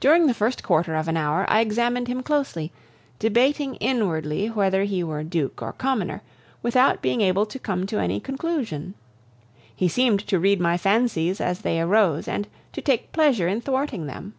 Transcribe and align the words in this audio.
During 0.00 0.26
the 0.26 0.34
first 0.34 0.62
quarter 0.62 0.94
of 0.96 1.08
an 1.08 1.16
hour 1.16 1.46
I 1.48 1.60
examined 1.62 2.08
him 2.08 2.22
closely, 2.22 2.72
debating 3.18 3.76
inwardly 3.76 4.48
whether 4.48 4.84
he 4.84 5.02
were 5.02 5.24
duke 5.24 5.62
or 5.62 5.72
commoner, 5.72 6.20
without 6.62 7.00
being 7.00 7.22
able 7.22 7.46
to 7.46 7.58
come 7.58 7.86
to 7.86 7.98
any 7.98 8.20
conclusion. 8.20 8.92
He 9.74 9.88
seemed 9.88 10.20
to 10.26 10.38
read 10.38 10.60
my 10.60 10.76
fancies 10.76 11.40
as 11.40 11.60
they 11.62 11.80
arose 11.80 12.28
and 12.28 12.46
to 12.74 12.82
take 12.82 13.12
pleasure 13.12 13.48
in 13.48 13.62
thwarting 13.62 14.04
them. 14.06 14.34